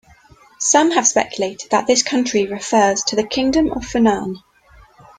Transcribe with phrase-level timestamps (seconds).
[0.57, 4.37] Some have speculated that this country refers to the Kingdom of Funan.